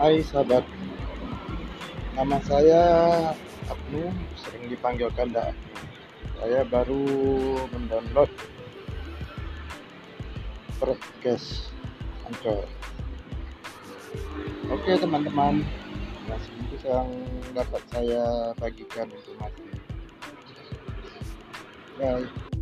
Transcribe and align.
Hai 0.00 0.24
sahabat, 0.24 0.64
nama 2.16 2.40
saya 2.48 2.80
Abnu, 3.68 4.08
sering 4.32 4.72
dipanggil 4.72 5.12
Kanda. 5.12 5.52
Saya 6.40 6.64
baru 6.64 7.04
mendownload 7.68 8.32
podcast 10.80 11.68
Anchor. 12.24 12.64
Oke 14.72 14.96
teman-teman, 14.96 15.68
masih 16.32 16.54
itu 16.64 16.80
yang 16.80 17.12
dapat 17.52 17.84
saya 17.92 18.56
bagikan 18.56 19.04
informasi. 19.04 19.68
Bye. 22.00 22.59